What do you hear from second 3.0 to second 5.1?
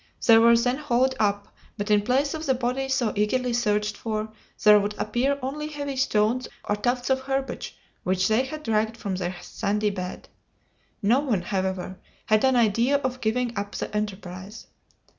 eagerly searched for, there would